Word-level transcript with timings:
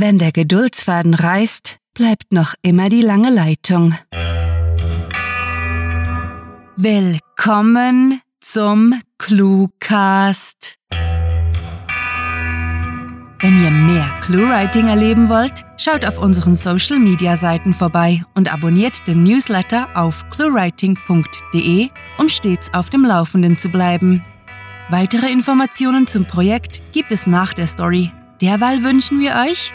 Wenn 0.00 0.16
der 0.16 0.30
Geduldsfaden 0.30 1.12
reißt, 1.12 1.78
bleibt 1.92 2.32
noch 2.32 2.54
immer 2.62 2.88
die 2.88 3.00
lange 3.00 3.30
Leitung. 3.30 3.96
Willkommen 6.76 8.20
zum 8.40 8.94
Cluecast. 9.18 10.76
Wenn 13.40 13.64
ihr 13.64 13.72
mehr 13.72 14.06
Cluewriting 14.20 14.86
erleben 14.86 15.28
wollt, 15.28 15.64
schaut 15.78 16.04
auf 16.04 16.18
unseren 16.18 16.54
Social 16.54 17.00
Media 17.00 17.36
Seiten 17.36 17.74
vorbei 17.74 18.22
und 18.36 18.54
abonniert 18.54 19.04
den 19.08 19.24
Newsletter 19.24 19.88
auf 19.96 20.30
cluewriting.de, 20.30 21.88
um 22.18 22.28
stets 22.28 22.72
auf 22.72 22.90
dem 22.90 23.04
Laufenden 23.04 23.58
zu 23.58 23.68
bleiben. 23.68 24.22
Weitere 24.90 25.28
Informationen 25.32 26.06
zum 26.06 26.24
Projekt 26.24 26.82
gibt 26.92 27.10
es 27.10 27.26
nach 27.26 27.52
der 27.52 27.66
Story. 27.66 28.12
Derweil 28.40 28.84
wünschen 28.84 29.18
wir 29.18 29.34
euch 29.44 29.72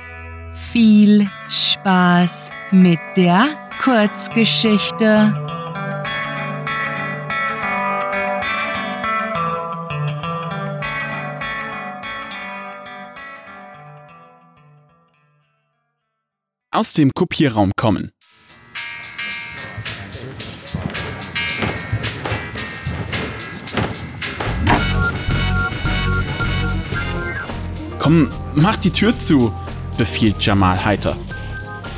viel 0.54 1.28
Spaß 1.50 2.52
mit 2.72 3.00
der 3.16 3.48
Kurzgeschichte. 3.82 5.34
aus 16.74 16.94
dem 16.94 17.12
Kopierraum 17.14 17.72
kommen. 17.76 18.12
Komm, 28.00 28.30
mach 28.54 28.76
die 28.78 28.90
Tür 28.90 29.18
zu, 29.18 29.54
befiehlt 29.98 30.46
Jamal 30.46 30.84
heiter. 30.84 31.16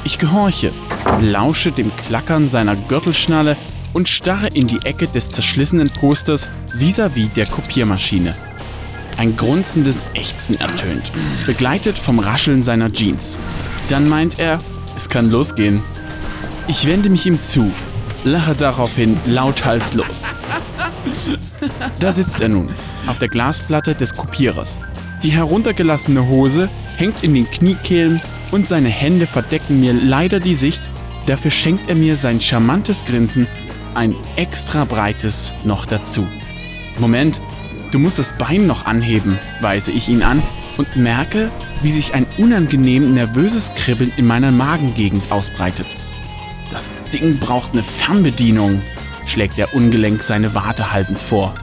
Ich 0.03 0.17
gehorche, 0.17 0.71
lausche 1.21 1.71
dem 1.71 1.95
Klackern 1.95 2.47
seiner 2.47 2.75
Gürtelschnalle 2.75 3.57
und 3.93 4.09
starre 4.09 4.47
in 4.47 4.67
die 4.67 4.79
Ecke 4.83 5.07
des 5.07 5.31
zerschlissenen 5.31 5.89
Posters 5.89 6.49
vis-à-vis 6.73 7.29
-vis 7.29 7.33
der 7.33 7.45
Kopiermaschine. 7.45 8.35
Ein 9.17 9.35
grunzendes 9.37 10.05
Ächzen 10.13 10.59
ertönt, 10.59 11.11
begleitet 11.45 11.97
vom 11.97 12.19
Rascheln 12.19 12.63
seiner 12.63 12.91
Jeans. 12.91 13.39
Dann 13.87 14.09
meint 14.09 14.39
er, 14.39 14.59
es 14.95 15.09
kann 15.09 15.31
losgehen. 15.31 15.81
Ich 16.67 16.85
wende 16.85 17.09
mich 17.09 17.25
ihm 17.25 17.41
zu, 17.41 17.71
lache 18.25 18.55
daraufhin 18.55 19.17
lauthals 19.25 19.93
los. 19.93 20.27
Da 21.99 22.11
sitzt 22.11 22.41
er 22.41 22.49
nun, 22.49 22.69
auf 23.07 23.19
der 23.19 23.29
Glasplatte 23.29 23.95
des 23.95 24.13
Kopierers. 24.15 24.79
Die 25.23 25.31
heruntergelassene 25.31 26.27
Hose 26.27 26.69
hängt 26.97 27.23
in 27.23 27.33
den 27.33 27.49
Kniekehlen 27.49 28.21
und 28.51 28.67
seine 28.67 28.89
Hände 28.89 29.27
verdecken 29.27 29.79
mir 29.79 29.93
leider 29.93 30.39
die 30.39 30.55
Sicht. 30.55 30.89
Dafür 31.25 31.51
schenkt 31.51 31.89
er 31.89 31.95
mir 31.95 32.15
sein 32.15 32.39
charmantes 32.39 33.03
Grinsen, 33.05 33.47
ein 33.95 34.15
extra 34.35 34.85
breites 34.85 35.53
noch 35.63 35.85
dazu. 35.85 36.27
Moment, 36.99 37.41
du 37.91 37.99
musst 37.99 38.19
das 38.19 38.37
Bein 38.37 38.67
noch 38.67 38.85
anheben, 38.85 39.39
weise 39.61 39.91
ich 39.91 40.09
ihn 40.09 40.21
an 40.21 40.43
und 40.77 40.95
merke, 40.95 41.49
wie 41.81 41.91
sich 41.91 42.13
ein 42.13 42.25
unangenehm 42.37 43.13
nervöses 43.13 43.73
Kribbeln 43.73 44.11
in 44.17 44.25
meiner 44.25 44.51
Magengegend 44.51 45.31
ausbreitet. 45.31 45.87
Das 46.69 46.93
Ding 47.13 47.39
braucht 47.39 47.71
eine 47.71 47.83
Fernbedienung, 47.83 48.81
schlägt 49.25 49.57
er 49.57 49.73
ungelenk 49.73 50.21
seine 50.21 50.53
Warte 50.55 50.91
haltend 50.91 51.21
vor. 51.21 51.55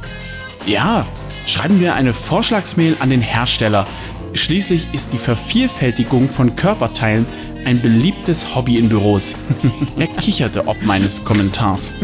Ja, 0.66 1.06
schreiben 1.46 1.80
wir 1.80 1.94
eine 1.94 2.12
Vorschlagsmail 2.12 2.96
an 3.00 3.10
den 3.10 3.20
Hersteller. 3.20 3.86
Schließlich 4.34 4.88
ist 4.92 5.12
die 5.12 5.18
Vervielfältigung 5.18 6.30
von 6.30 6.56
Körperteilen 6.56 7.26
ein 7.64 7.80
beliebtes 7.80 8.54
Hobby 8.54 8.78
in 8.78 8.88
Büros. 8.88 9.36
er 9.96 10.08
kicherte 10.08 10.66
ob 10.66 10.82
meines 10.82 11.22
Kommentars, 11.22 11.96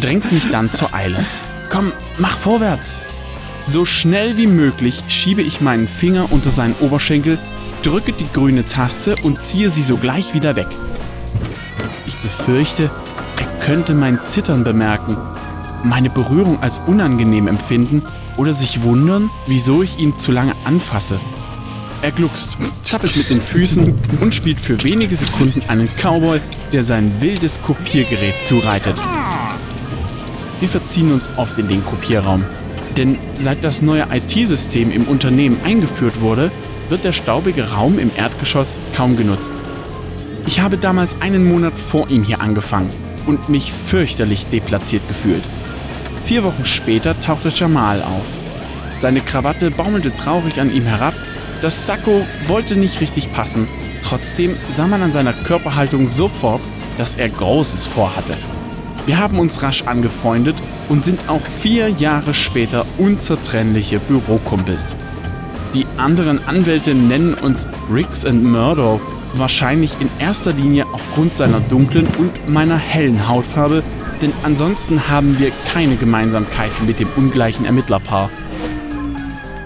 drängt 0.00 0.30
mich 0.32 0.48
dann 0.50 0.72
zur 0.72 0.94
Eile. 0.94 1.24
Komm, 1.68 1.92
mach 2.18 2.36
vorwärts! 2.36 3.02
So 3.66 3.84
schnell 3.84 4.36
wie 4.36 4.46
möglich 4.46 5.04
schiebe 5.08 5.42
ich 5.42 5.60
meinen 5.60 5.86
Finger 5.86 6.32
unter 6.32 6.50
seinen 6.50 6.74
Oberschenkel, 6.80 7.38
drücke 7.82 8.12
die 8.12 8.26
grüne 8.32 8.66
Taste 8.66 9.14
und 9.22 9.42
ziehe 9.42 9.70
sie 9.70 9.82
sogleich 9.82 10.34
wieder 10.34 10.56
weg. 10.56 10.66
Ich 12.06 12.16
befürchte, 12.16 12.90
er 13.38 13.46
könnte 13.60 13.94
mein 13.94 14.24
Zittern 14.24 14.64
bemerken, 14.64 15.16
meine 15.84 16.10
Berührung 16.10 16.62
als 16.62 16.80
unangenehm 16.86 17.48
empfinden 17.48 18.02
oder 18.36 18.52
sich 18.52 18.82
wundern, 18.82 19.30
wieso 19.46 19.82
ich 19.82 19.98
ihn 19.98 20.16
zu 20.16 20.32
lange 20.32 20.54
anfasse. 20.64 21.20
Er 22.02 22.12
gluckst, 22.12 22.56
zappelt 22.82 23.16
mit 23.16 23.28
den 23.28 23.40
Füßen 23.40 23.94
und 24.20 24.34
spielt 24.34 24.60
für 24.60 24.82
wenige 24.82 25.14
Sekunden 25.14 25.60
einen 25.68 25.88
Cowboy, 25.88 26.40
der 26.72 26.82
sein 26.82 27.20
wildes 27.20 27.60
Kopiergerät 27.60 28.34
zureitet. 28.44 28.96
Wir 30.60 30.68
verziehen 30.68 31.12
uns 31.12 31.28
oft 31.36 31.58
in 31.58 31.68
den 31.68 31.84
Kopierraum. 31.84 32.44
Denn 32.96 33.18
seit 33.38 33.62
das 33.64 33.82
neue 33.82 34.06
IT-System 34.12 34.90
im 34.90 35.04
Unternehmen 35.04 35.58
eingeführt 35.64 36.20
wurde, 36.20 36.50
wird 36.88 37.04
der 37.04 37.12
staubige 37.12 37.70
Raum 37.70 37.98
im 37.98 38.10
Erdgeschoss 38.16 38.82
kaum 38.94 39.16
genutzt. 39.16 39.56
Ich 40.46 40.60
habe 40.60 40.76
damals 40.76 41.20
einen 41.20 41.48
Monat 41.48 41.78
vor 41.78 42.08
ihm 42.08 42.24
hier 42.24 42.40
angefangen 42.40 42.90
und 43.26 43.48
mich 43.48 43.72
fürchterlich 43.72 44.46
deplatziert 44.46 45.06
gefühlt. 45.06 45.44
Vier 46.24 46.44
Wochen 46.44 46.64
später 46.64 47.18
tauchte 47.20 47.48
Jamal 47.48 48.02
auf. 48.02 48.24
Seine 48.98 49.20
Krawatte 49.20 49.70
baumelte 49.70 50.14
traurig 50.14 50.60
an 50.60 50.72
ihm 50.72 50.84
herab, 50.84 51.14
das 51.62 51.86
Sakko 51.86 52.24
wollte 52.46 52.76
nicht 52.76 53.00
richtig 53.00 53.32
passen, 53.32 53.66
trotzdem 54.02 54.56
sah 54.68 54.86
man 54.86 55.02
an 55.02 55.12
seiner 55.12 55.32
Körperhaltung 55.32 56.08
sofort, 56.08 56.60
dass 56.98 57.14
er 57.14 57.28
Großes 57.28 57.86
vorhatte. 57.86 58.36
Wir 59.06 59.18
haben 59.18 59.38
uns 59.38 59.62
rasch 59.62 59.82
angefreundet 59.86 60.56
und 60.88 61.04
sind 61.04 61.20
auch 61.28 61.40
vier 61.40 61.88
Jahre 61.88 62.34
später 62.34 62.84
unzertrennliche 62.98 63.98
Bürokumpels. 63.98 64.96
Die 65.74 65.86
anderen 65.96 66.46
Anwälte 66.46 66.94
nennen 66.94 67.34
uns 67.34 67.66
Riggs 67.92 68.26
and 68.26 68.44
Murdo, 68.44 69.00
wahrscheinlich 69.34 69.92
in 70.00 70.10
erster 70.18 70.52
Linie 70.52 70.86
aufgrund 70.92 71.36
seiner 71.36 71.60
dunklen 71.60 72.06
und 72.18 72.48
meiner 72.48 72.76
hellen 72.76 73.28
Hautfarbe, 73.28 73.82
denn 74.20 74.32
ansonsten 74.42 75.08
haben 75.08 75.38
wir 75.38 75.52
keine 75.72 75.96
Gemeinsamkeiten 75.96 76.86
mit 76.86 77.00
dem 77.00 77.08
ungleichen 77.16 77.64
Ermittlerpaar. 77.64 78.30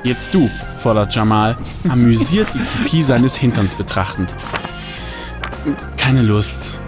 Jetzt 0.03 0.35
du, 0.35 0.51
fordert 0.79 1.15
Jamal, 1.15 1.57
amüsiert 1.89 2.49
die 2.55 2.59
Kopie 2.59 3.03
seines 3.03 3.37
Hinterns 3.37 3.75
betrachtend. 3.75 4.37
Keine 5.97 6.23
Lust. 6.23 6.79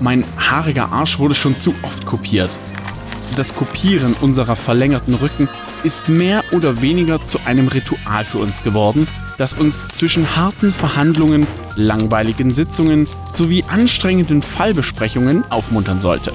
Mein 0.00 0.24
haariger 0.38 0.92
Arsch 0.92 1.18
wurde 1.18 1.34
schon 1.34 1.58
zu 1.58 1.74
oft 1.82 2.06
kopiert. 2.06 2.50
Das 3.36 3.54
Kopieren 3.54 4.14
unserer 4.20 4.56
verlängerten 4.56 5.14
Rücken 5.14 5.48
ist 5.82 6.08
mehr 6.08 6.42
oder 6.52 6.80
weniger 6.80 7.20
zu 7.24 7.38
einem 7.44 7.68
Ritual 7.68 8.24
für 8.24 8.38
uns 8.38 8.62
geworden, 8.62 9.06
das 9.36 9.54
uns 9.54 9.88
zwischen 9.88 10.36
harten 10.36 10.72
Verhandlungen, 10.72 11.46
langweiligen 11.76 12.50
Sitzungen 12.52 13.06
sowie 13.32 13.64
anstrengenden 13.68 14.42
Fallbesprechungen 14.42 15.44
aufmuntern 15.50 16.00
sollte. 16.00 16.32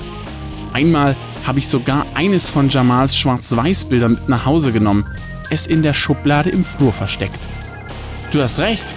Einmal 0.74 1.16
habe 1.46 1.60
ich 1.60 1.68
sogar 1.68 2.06
eines 2.14 2.50
von 2.50 2.70
Jamals 2.70 3.16
Schwarz-Weiß-Bildern 3.18 4.14
mit 4.14 4.30
nach 4.30 4.46
Hause 4.46 4.72
genommen, 4.72 5.06
es 5.50 5.68
in 5.68 5.84
der 5.84 5.94
Schublade 5.94 6.50
im 6.50 6.64
Flur 6.64 6.94
versteckt. 6.94 7.40
Du 8.32 8.42
hast 8.42 8.60
recht. 8.60 8.96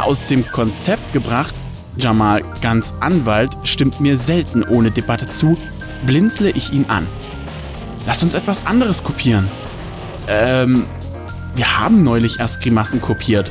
Aus 0.00 0.28
dem 0.28 0.46
Konzept 0.52 1.12
gebracht, 1.12 1.54
Jamal 1.96 2.44
ganz 2.60 2.94
Anwalt 3.00 3.56
stimmt 3.64 4.00
mir 4.00 4.16
selten 4.16 4.62
ohne 4.62 4.90
Debatte 4.90 5.28
zu, 5.30 5.56
blinzle 6.04 6.50
ich 6.50 6.72
ihn 6.72 6.84
an. 6.86 7.06
Lass 8.06 8.22
uns 8.22 8.34
etwas 8.34 8.66
anderes 8.66 9.02
kopieren. 9.02 9.48
Ähm, 10.28 10.86
wir 11.54 11.78
haben 11.80 12.02
neulich 12.02 12.38
erst 12.38 12.62
Grimassen 12.62 13.00
kopiert, 13.00 13.50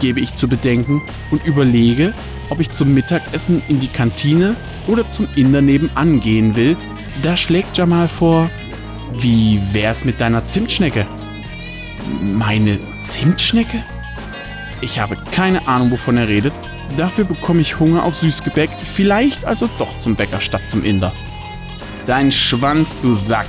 gebe 0.00 0.20
ich 0.20 0.34
zu 0.34 0.48
bedenken 0.48 1.02
und 1.30 1.44
überlege, 1.44 2.14
ob 2.50 2.60
ich 2.60 2.70
zum 2.70 2.94
Mittagessen 2.94 3.62
in 3.68 3.78
die 3.78 3.88
Kantine 3.88 4.56
oder 4.86 5.10
zum 5.10 5.28
Inder 5.34 5.62
nebenan 5.62 6.20
gehen 6.20 6.56
will. 6.56 6.76
Da 7.22 7.36
schlägt 7.36 7.76
Jamal 7.76 8.08
vor, 8.08 8.50
wie 9.18 9.60
wär's 9.72 10.04
mit 10.04 10.20
deiner 10.20 10.44
Zimtschnecke? 10.44 11.06
Meine 12.22 12.78
Zimtschnecke? 13.02 13.82
Ich 14.80 14.98
habe 14.98 15.16
keine 15.30 15.66
Ahnung, 15.66 15.90
wovon 15.90 16.16
er 16.16 16.28
redet. 16.28 16.58
Dafür 16.96 17.24
bekomme 17.24 17.60
ich 17.60 17.80
Hunger 17.80 18.04
auf 18.04 18.14
Süßgebäck, 18.16 18.70
vielleicht 18.82 19.44
also 19.44 19.68
doch 19.78 19.98
zum 20.00 20.14
Bäcker 20.14 20.40
statt 20.40 20.68
zum 20.68 20.84
Inder. 20.84 21.12
Dein 22.06 22.30
Schwanz, 22.30 23.00
du 23.00 23.12
Sack, 23.12 23.48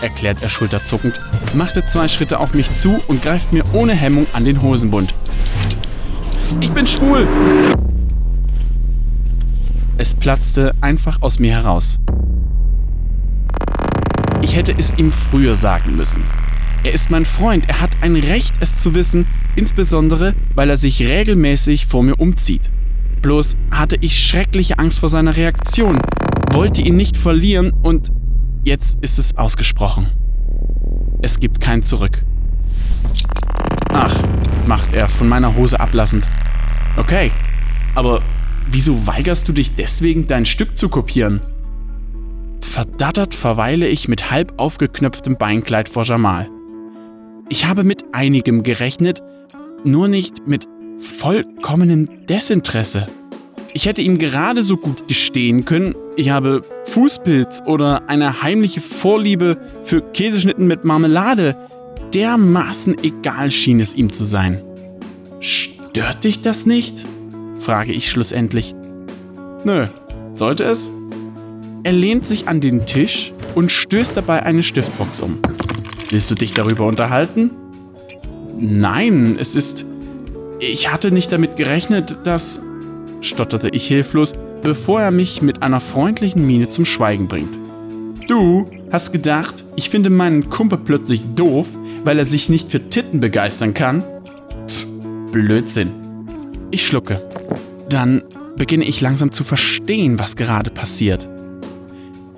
erklärt 0.00 0.42
er 0.42 0.50
schulterzuckend, 0.50 1.18
machte 1.54 1.84
zwei 1.86 2.08
Schritte 2.08 2.38
auf 2.38 2.54
mich 2.54 2.74
zu 2.74 3.02
und 3.08 3.22
greift 3.22 3.52
mir 3.52 3.64
ohne 3.72 3.94
Hemmung 3.94 4.26
an 4.32 4.44
den 4.44 4.62
Hosenbund. 4.62 5.14
Ich 6.60 6.70
bin 6.70 6.86
schwul! 6.86 7.26
Es 9.96 10.14
platzte 10.14 10.74
einfach 10.80 11.22
aus 11.22 11.38
mir 11.38 11.52
heraus. 11.52 11.98
Ich 14.42 14.56
hätte 14.56 14.74
es 14.76 14.92
ihm 14.96 15.10
früher 15.10 15.54
sagen 15.54 15.96
müssen. 15.96 16.22
Er 16.84 16.92
ist 16.92 17.10
mein 17.10 17.24
Freund, 17.24 17.68
er 17.68 17.80
hat 17.80 17.96
ein 18.02 18.16
Recht, 18.16 18.54
es 18.60 18.80
zu 18.80 18.94
wissen, 18.94 19.26
insbesondere 19.56 20.34
weil 20.54 20.70
er 20.70 20.76
sich 20.76 21.02
regelmäßig 21.02 21.86
vor 21.86 22.02
mir 22.02 22.18
umzieht. 22.18 22.70
Bloß 23.22 23.56
hatte 23.70 23.96
ich 24.00 24.18
schreckliche 24.18 24.78
Angst 24.78 25.00
vor 25.00 25.08
seiner 25.08 25.36
Reaktion, 25.36 26.00
wollte 26.52 26.80
ihn 26.80 26.96
nicht 26.96 27.16
verlieren 27.16 27.72
und 27.82 28.12
jetzt 28.64 28.98
ist 29.00 29.18
es 29.18 29.36
ausgesprochen. 29.36 30.06
Es 31.20 31.40
gibt 31.40 31.60
kein 31.60 31.82
Zurück. 31.82 32.24
Ach, 33.92 34.14
macht 34.68 34.92
er 34.92 35.08
von 35.08 35.28
meiner 35.28 35.56
Hose 35.56 35.80
ablassend. 35.80 36.28
Okay, 36.96 37.32
aber 37.94 38.22
wieso 38.70 39.06
weigerst 39.06 39.48
du 39.48 39.52
dich 39.52 39.74
deswegen, 39.74 40.26
dein 40.26 40.44
Stück 40.44 40.76
zu 40.76 40.88
kopieren? 40.88 41.40
Verdattert 42.60 43.34
verweile 43.34 43.88
ich 43.88 44.08
mit 44.08 44.30
halb 44.30 44.52
aufgeknöpftem 44.58 45.36
Beinkleid 45.36 45.88
vor 45.88 46.04
Jamal. 46.04 46.48
Ich 47.48 47.64
habe 47.66 47.82
mit 47.82 48.04
einigem 48.12 48.62
gerechnet, 48.62 49.22
nur 49.84 50.06
nicht 50.06 50.46
mit 50.46 50.68
vollkommenem 50.98 52.26
Desinteresse. 52.26 53.06
Ich 53.72 53.86
hätte 53.86 54.02
ihm 54.02 54.18
gerade 54.18 54.62
so 54.62 54.76
gut 54.76 55.08
gestehen 55.08 55.64
können, 55.64 55.94
ich 56.16 56.30
habe 56.30 56.62
Fußpilz 56.84 57.62
oder 57.64 58.08
eine 58.08 58.42
heimliche 58.42 58.80
Vorliebe 58.80 59.56
für 59.84 60.02
Käseschnitten 60.02 60.66
mit 60.66 60.84
Marmelade. 60.84 61.56
Dermaßen 62.14 62.96
egal 63.02 63.50
schien 63.50 63.80
es 63.80 63.94
ihm 63.94 64.12
zu 64.12 64.24
sein. 64.24 64.60
Stört 65.40 66.24
dich 66.24 66.42
das 66.42 66.66
nicht? 66.66 67.06
frage 67.60 67.92
ich 67.92 68.10
schlussendlich. 68.10 68.74
Nö, 69.64 69.86
sollte 70.34 70.64
es? 70.64 70.90
Er 71.82 71.92
lehnt 71.92 72.26
sich 72.26 72.48
an 72.48 72.60
den 72.60 72.86
Tisch 72.86 73.32
und 73.54 73.70
stößt 73.70 74.16
dabei 74.16 74.42
eine 74.42 74.62
Stiftbox 74.62 75.20
um. 75.20 75.38
Willst 76.10 76.30
du 76.30 76.34
dich 76.34 76.54
darüber 76.54 76.86
unterhalten? 76.86 77.50
Nein, 78.56 79.36
es 79.38 79.54
ist. 79.54 79.84
Ich 80.60 80.92
hatte 80.92 81.10
nicht 81.10 81.30
damit 81.32 81.56
gerechnet, 81.56 82.16
dass. 82.24 82.62
stotterte 83.20 83.68
ich 83.68 83.86
hilflos, 83.86 84.32
bevor 84.62 85.00
er 85.00 85.10
mich 85.10 85.42
mit 85.42 85.62
einer 85.62 85.80
freundlichen 85.80 86.46
Miene 86.46 86.70
zum 86.70 86.84
Schweigen 86.84 87.28
bringt. 87.28 87.56
Du 88.28 88.64
hast 88.90 89.12
gedacht, 89.12 89.64
ich 89.76 89.90
finde 89.90 90.10
meinen 90.10 90.48
Kumpel 90.48 90.78
plötzlich 90.78 91.22
doof, 91.34 91.68
weil 92.04 92.18
er 92.18 92.24
sich 92.24 92.48
nicht 92.48 92.70
für 92.70 92.88
Titten 92.88 93.20
begeistern 93.20 93.74
kann? 93.74 94.02
Tch, 94.66 94.86
Blödsinn. 95.32 95.90
Ich 96.70 96.86
schlucke. 96.86 97.20
Dann 97.88 98.22
beginne 98.56 98.84
ich 98.84 99.00
langsam 99.00 99.32
zu 99.32 99.44
verstehen, 99.44 100.18
was 100.18 100.36
gerade 100.36 100.70
passiert. 100.70 101.28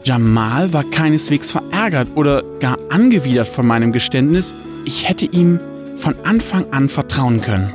Jamal 0.05 0.73
war 0.73 0.85
keineswegs 0.85 1.51
verärgert 1.51 2.09
oder 2.15 2.43
gar 2.61 2.79
angewidert 2.91 3.49
von 3.49 3.67
meinem 3.67 3.93
Geständnis, 3.93 4.55
ich 4.85 5.09
hätte 5.09 5.27
ihm 5.27 5.61
von 5.99 6.15
Anfang 6.25 6.65
an 6.73 6.89
vertrauen 6.89 7.41
können. 7.41 7.75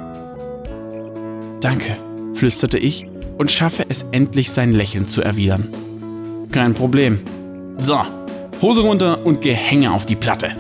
Danke, 1.62 1.96
flüsterte 2.34 2.80
ich 2.80 3.08
und 3.38 3.52
schaffe 3.52 3.86
es 3.90 4.06
endlich, 4.12 4.52
sein 4.52 4.74
Lächeln 4.74 5.08
zu 5.08 5.22
erwidern. 5.22 5.68
Kein 6.52 6.74
Problem. 6.74 7.20
So, 7.78 8.00
Hose 8.62 8.82
runter 8.82 9.26
und 9.26 9.42
Gehänge 9.42 9.92
auf 9.92 10.06
die 10.06 10.16
Platte. 10.16 10.56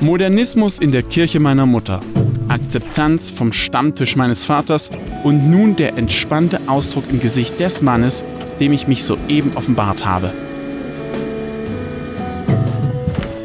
Modernismus 0.00 0.78
in 0.78 0.92
der 0.92 1.02
Kirche 1.02 1.40
meiner 1.40 1.66
Mutter, 1.66 2.00
Akzeptanz 2.48 3.30
vom 3.30 3.52
Stammtisch 3.52 4.16
meines 4.16 4.44
Vaters 4.44 4.90
und 5.24 5.50
nun 5.50 5.76
der 5.76 5.98
entspannte 5.98 6.60
Ausdruck 6.68 7.04
im 7.10 7.20
Gesicht 7.20 7.60
des 7.60 7.82
Mannes, 7.82 8.24
dem 8.60 8.72
ich 8.72 8.88
mich 8.88 9.04
soeben 9.04 9.52
offenbart 9.56 10.06
habe. 10.06 10.32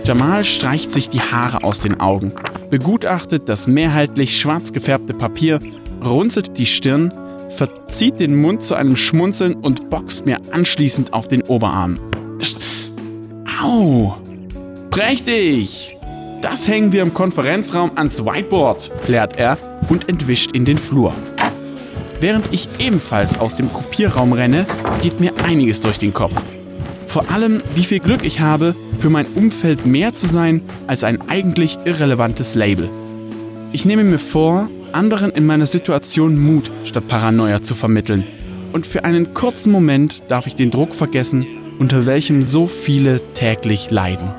Jamal 0.06 0.44
streicht 0.44 0.92
sich 0.92 1.10
die 1.10 1.20
Haare 1.20 1.64
aus 1.64 1.80
den 1.80 2.00
Augen, 2.00 2.32
begutachtet 2.70 3.50
das 3.50 3.66
mehrheitlich 3.66 4.40
schwarz 4.40 4.72
gefärbte 4.72 5.16
Papier, 5.16 5.60
runzelt 6.06 6.60
die 6.60 6.68
Stirn, 6.68 7.12
verzieht 7.50 8.20
den 8.20 8.36
Mund 8.36 8.62
zu 8.64 8.76
einem 8.76 8.96
Schmunzeln 8.96 9.56
und 9.56 9.90
boxt 9.90 10.28
mir 10.28 10.38
anschließend 10.52 11.12
auf 11.12 11.28
den 11.28 11.42
Oberarm. 11.42 12.00
Au! 13.62 14.16
Prächtig! 14.90 15.98
Das 16.42 16.68
hängen 16.68 16.92
wir 16.92 17.02
im 17.02 17.14
Konferenzraum 17.14 17.92
ans 17.96 18.24
Whiteboard, 18.24 18.92
plärt 19.06 19.38
er 19.38 19.58
und 19.90 20.10
entwischt 20.10 20.52
in 20.52 20.66
den 20.66 20.78
Flur. 20.78 21.14
Während 22.20 22.52
ich 22.52 22.70
ebenfalls 22.80 23.40
aus 23.40 23.56
dem 23.56 23.72
Kopierraum 23.72 24.34
renne, 24.34 24.66
geht 25.02 25.20
mir 25.20 25.32
einiges 25.44 25.82
durch 25.82 26.00
den 26.00 26.14
Kopf. 26.14 26.34
Vor 27.08 27.30
allem, 27.32 27.62
wie 27.76 27.84
viel 27.84 28.00
Glück 28.00 28.26
ich 28.26 28.40
habe, 28.40 28.76
für 29.00 29.10
mein 29.10 29.26
Umfeld 29.36 29.86
mehr 29.86 30.14
zu 30.14 30.28
sein 30.28 30.62
als 30.88 31.04
ein 31.04 31.30
eigentlich 31.30 31.78
irrelevantes 31.86 32.56
Label. 32.56 32.90
Ich 33.72 33.86
nehme 33.86 34.04
mir 34.04 34.20
vor, 34.20 34.70
anderen 34.92 35.32
in 35.32 35.46
meiner 35.46 35.66
Situation 35.66 36.38
Mut 36.38 36.72
statt 36.84 37.08
Paranoia 37.08 37.62
zu 37.62 37.76
vermitteln. 37.76 38.26
Und 38.74 38.86
für 38.86 39.06
einen 39.06 39.34
kurzen 39.34 39.72
Moment 39.72 40.24
darf 40.30 40.48
ich 40.48 40.56
den 40.56 40.72
Druck 40.72 40.96
vergessen, 40.96 41.46
unter 41.80 42.06
welchem 42.06 42.42
so 42.42 42.68
viele 42.68 43.22
täglich 43.34 43.92
leiden. 43.92 44.30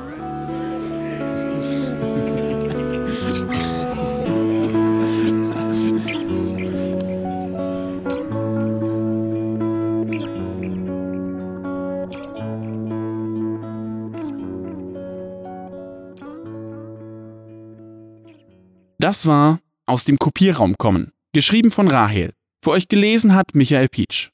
Das 18.98 19.26
war 19.26 19.60
Aus 19.88 20.04
dem 20.04 20.18
Kopierraum 20.18 20.74
kommen, 20.78 21.12
geschrieben 21.32 21.70
von 21.70 21.86
Rahel. 21.86 22.32
Für 22.64 22.72
euch 22.72 22.88
gelesen 22.88 23.36
hat 23.36 23.54
Michael 23.54 23.88
Pietsch. 23.88 24.30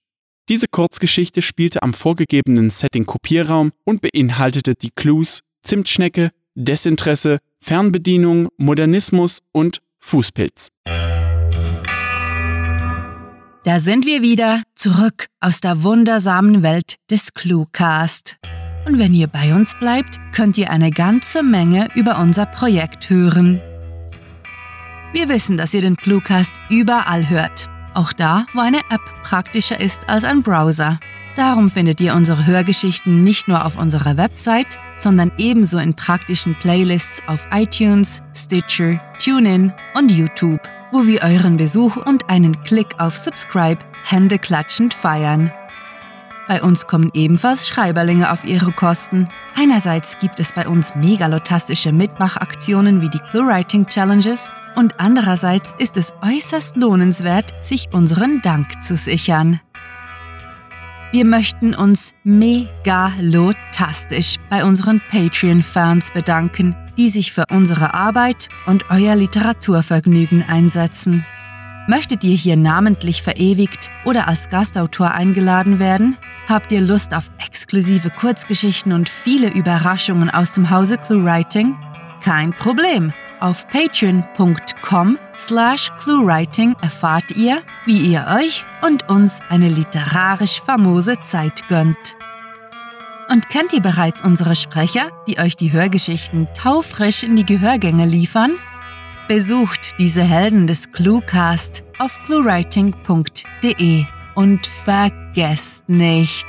Diese 0.48 0.66
Kurzgeschichte 0.66 1.40
spielte 1.40 1.82
am 1.82 1.94
vorgegebenen 1.94 2.70
Setting 2.70 3.06
Kopierraum 3.06 3.70
und 3.84 4.00
beinhaltete 4.00 4.74
die 4.74 4.90
Clues 4.90 5.40
Zimtschnecke, 5.62 6.30
Desinteresse, 6.54 7.38
Fernbedienung, 7.60 8.48
Modernismus 8.56 9.38
und 9.52 9.80
Fußpilz. 10.00 10.70
Da 13.64 13.78
sind 13.78 14.04
wir 14.06 14.22
wieder, 14.22 14.62
zurück 14.74 15.26
aus 15.40 15.60
der 15.60 15.84
wundersamen 15.84 16.62
Welt 16.62 16.96
des 17.08 17.32
Cluecast. 17.32 18.38
Und 18.84 18.98
wenn 18.98 19.14
ihr 19.14 19.28
bei 19.28 19.54
uns 19.54 19.76
bleibt, 19.78 20.18
könnt 20.34 20.58
ihr 20.58 20.70
eine 20.70 20.90
ganze 20.90 21.44
Menge 21.44 21.86
über 21.94 22.18
unser 22.18 22.46
Projekt 22.46 23.08
hören. 23.08 23.60
Wir 25.12 25.28
wissen, 25.28 25.56
dass 25.56 25.72
ihr 25.72 25.82
den 25.82 25.94
Cluecast 25.94 26.54
überall 26.68 27.30
hört. 27.30 27.71
Auch 27.94 28.12
da, 28.12 28.46
wo 28.54 28.60
eine 28.60 28.80
App 28.90 29.02
praktischer 29.22 29.80
ist 29.80 30.08
als 30.08 30.24
ein 30.24 30.42
Browser. 30.42 30.98
Darum 31.36 31.70
findet 31.70 32.00
ihr 32.00 32.14
unsere 32.14 32.46
Hörgeschichten 32.46 33.24
nicht 33.24 33.48
nur 33.48 33.64
auf 33.64 33.76
unserer 33.76 34.16
Website, 34.16 34.78
sondern 34.96 35.32
ebenso 35.38 35.78
in 35.78 35.94
praktischen 35.94 36.54
Playlists 36.54 37.22
auf 37.26 37.46
iTunes, 37.52 38.22
Stitcher, 38.34 39.00
TuneIn 39.18 39.72
und 39.94 40.10
YouTube, 40.10 40.60
wo 40.90 41.06
wir 41.06 41.22
euren 41.22 41.56
Besuch 41.56 41.96
und 41.96 42.28
einen 42.28 42.62
Klick 42.64 42.88
auf 42.98 43.16
Subscribe 43.16 43.78
händeklatschend 44.04 44.92
feiern. 44.92 45.50
Bei 46.48 46.62
uns 46.62 46.86
kommen 46.86 47.10
ebenfalls 47.14 47.68
Schreiberlinge 47.68 48.32
auf 48.32 48.44
ihre 48.44 48.72
Kosten. 48.72 49.28
Einerseits 49.56 50.18
gibt 50.18 50.40
es 50.40 50.52
bei 50.52 50.66
uns 50.66 50.96
megalotastische 50.96 51.92
Mitmachaktionen 51.92 53.00
wie 53.00 53.08
die 53.08 53.20
ClueWriting 53.30 53.86
Challenges 53.86 54.50
und 54.74 54.98
andererseits 54.98 55.74
ist 55.78 55.96
es 55.96 56.12
äußerst 56.22 56.76
lohnenswert, 56.76 57.54
sich 57.60 57.88
unseren 57.92 58.42
Dank 58.42 58.82
zu 58.82 58.96
sichern. 58.96 59.60
Wir 61.12 61.26
möchten 61.26 61.74
uns 61.74 62.14
megalotastisch 62.24 64.38
bei 64.48 64.64
unseren 64.64 65.02
Patreon-Fans 65.10 66.10
bedanken, 66.12 66.74
die 66.96 67.10
sich 67.10 67.32
für 67.32 67.44
unsere 67.50 67.92
Arbeit 67.92 68.48
und 68.66 68.86
euer 68.88 69.14
Literaturvergnügen 69.14 70.42
einsetzen. 70.48 71.26
Möchtet 71.88 72.22
ihr 72.22 72.36
hier 72.36 72.56
namentlich 72.56 73.22
verewigt 73.22 73.90
oder 74.04 74.28
als 74.28 74.48
Gastautor 74.48 75.10
eingeladen 75.10 75.80
werden? 75.80 76.16
Habt 76.48 76.70
ihr 76.70 76.80
Lust 76.80 77.12
auf 77.12 77.30
exklusive 77.44 78.10
Kurzgeschichten 78.10 78.92
und 78.92 79.08
viele 79.08 79.48
Überraschungen 79.52 80.30
aus 80.30 80.54
dem 80.54 80.70
Hause 80.70 80.96
ClueWriting? 80.98 81.76
Kein 82.22 82.52
Problem! 82.52 83.12
Auf 83.40 83.66
patreon.com 83.66 85.18
slash 85.34 85.90
cluewriting 85.98 86.76
erfahrt 86.80 87.32
ihr, 87.32 87.60
wie 87.86 87.98
ihr 87.98 88.26
euch 88.38 88.64
und 88.82 89.10
uns 89.10 89.40
eine 89.48 89.68
literarisch 89.68 90.60
famose 90.60 91.16
Zeit 91.24 91.66
gönnt. 91.68 92.16
Und 93.28 93.48
kennt 93.48 93.72
ihr 93.72 93.82
bereits 93.82 94.22
unsere 94.22 94.54
Sprecher, 94.54 95.10
die 95.26 95.40
euch 95.40 95.56
die 95.56 95.72
Hörgeschichten 95.72 96.46
taufrisch 96.54 97.24
in 97.24 97.34
die 97.34 97.46
Gehörgänge 97.46 98.06
liefern? 98.06 98.52
Besucht 99.28 99.98
diese 99.98 100.22
Helden 100.22 100.66
des 100.66 100.92
Cluecast 100.92 101.84
auf 101.98 102.12
cluewriting.de 102.24 104.04
und 104.34 104.66
vergesst 104.84 105.88
nicht, 105.88 106.46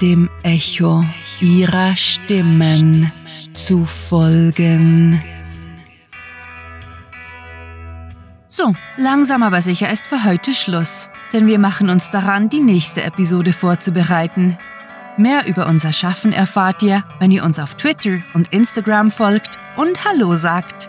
dem 0.00 0.28
Echo 0.42 1.04
ihrer 1.40 1.94
Stimmen 1.96 3.12
zu 3.54 3.84
folgen. 3.84 5.22
So, 8.48 8.74
langsam 8.96 9.42
aber 9.42 9.62
sicher 9.62 9.92
ist 9.92 10.06
für 10.06 10.24
heute 10.24 10.52
Schluss, 10.52 11.10
denn 11.32 11.46
wir 11.46 11.58
machen 11.58 11.90
uns 11.90 12.10
daran, 12.10 12.48
die 12.48 12.60
nächste 12.60 13.04
Episode 13.04 13.52
vorzubereiten. 13.52 14.58
Mehr 15.16 15.46
über 15.46 15.66
unser 15.66 15.92
Schaffen 15.92 16.32
erfahrt 16.32 16.82
ihr, 16.82 17.04
wenn 17.20 17.30
ihr 17.30 17.44
uns 17.44 17.58
auf 17.58 17.74
Twitter 17.74 18.18
und 18.34 18.52
Instagram 18.52 19.10
folgt 19.10 19.58
und 19.76 20.04
Hallo 20.04 20.34
sagt. 20.34 20.88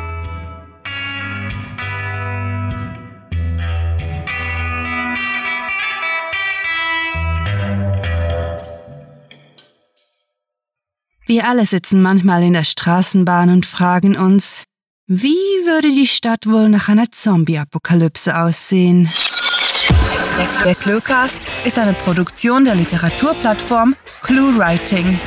Wir 11.31 11.47
alle 11.47 11.65
sitzen 11.65 12.01
manchmal 12.01 12.43
in 12.43 12.51
der 12.51 12.65
Straßenbahn 12.65 13.51
und 13.51 13.65
fragen 13.65 14.17
uns, 14.17 14.65
wie 15.07 15.37
würde 15.63 15.95
die 15.95 16.05
Stadt 16.05 16.45
wohl 16.45 16.67
nach 16.67 16.89
einer 16.89 17.09
Zombie-Apokalypse 17.09 18.37
aussehen? 18.37 19.09
Der 20.65 20.75
Cluecast 20.75 21.47
ist 21.63 21.79
eine 21.79 21.93
Produktion 21.93 22.65
der 22.65 22.75
Literaturplattform 22.75 23.95
ClueWriting. 24.23 25.17